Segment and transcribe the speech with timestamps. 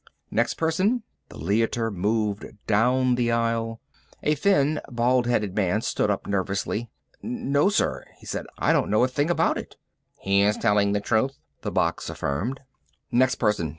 [0.31, 3.81] "Next person." The Leiter moved down the aisle.
[4.23, 6.89] A thin, bald headed man stood up nervously.
[7.21, 8.47] "No, sir," he said.
[8.57, 9.75] "I don't know a thing about it."
[10.19, 12.61] "He is telling the truth," the box affirmed.
[13.11, 13.69] "Next person!